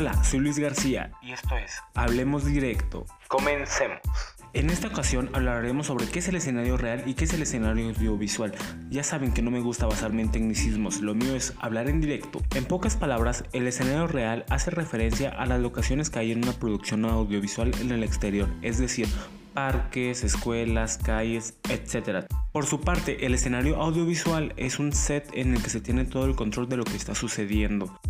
Hola, 0.00 0.24
soy 0.24 0.40
Luis 0.40 0.58
García 0.58 1.12
y 1.20 1.32
esto 1.32 1.58
es 1.58 1.72
Hablemos 1.94 2.46
Directo. 2.46 3.04
Comencemos. 3.28 3.98
En 4.54 4.70
esta 4.70 4.88
ocasión 4.88 5.28
hablaremos 5.34 5.88
sobre 5.88 6.06
qué 6.06 6.20
es 6.20 6.28
el 6.28 6.36
escenario 6.36 6.78
real 6.78 7.02
y 7.04 7.12
qué 7.12 7.24
es 7.24 7.34
el 7.34 7.42
escenario 7.42 7.90
audiovisual. 7.90 8.54
Ya 8.88 9.04
saben 9.04 9.34
que 9.34 9.42
no 9.42 9.50
me 9.50 9.60
gusta 9.60 9.84
basarme 9.84 10.22
en 10.22 10.32
tecnicismos, 10.32 11.02
lo 11.02 11.14
mío 11.14 11.36
es 11.36 11.52
hablar 11.60 11.86
en 11.90 12.00
directo. 12.00 12.40
En 12.54 12.64
pocas 12.64 12.96
palabras, 12.96 13.44
el 13.52 13.66
escenario 13.66 14.06
real 14.06 14.46
hace 14.48 14.70
referencia 14.70 15.28
a 15.28 15.44
las 15.44 15.60
locaciones 15.60 16.08
que 16.08 16.20
hay 16.20 16.32
en 16.32 16.44
una 16.44 16.54
producción 16.54 17.04
audiovisual 17.04 17.70
en 17.78 17.92
el 17.92 18.02
exterior, 18.02 18.48
es 18.62 18.78
decir, 18.78 19.06
parques, 19.52 20.24
escuelas, 20.24 20.96
calles, 20.96 21.56
etc. 21.68 22.24
Por 22.52 22.64
su 22.64 22.80
parte, 22.80 23.26
el 23.26 23.34
escenario 23.34 23.76
audiovisual 23.76 24.54
es 24.56 24.78
un 24.78 24.92
set 24.94 25.28
en 25.34 25.54
el 25.54 25.62
que 25.62 25.70
se 25.70 25.82
tiene 25.82 26.06
todo 26.06 26.24
el 26.24 26.36
control 26.36 26.70
de 26.70 26.78
lo 26.78 26.84
que 26.84 26.96
está 26.96 27.14
sucediendo. 27.14 28.00